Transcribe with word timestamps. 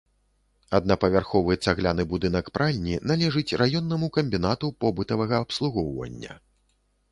Аднапавярховы 0.77 1.57
цагляны 1.65 2.05
будынак 2.13 2.49
пральні 2.57 2.95
належыць 3.13 3.57
раённаму 3.65 4.11
камбінату 4.17 4.73
побытавага 4.87 5.35
абслугоўвання. 5.45 6.33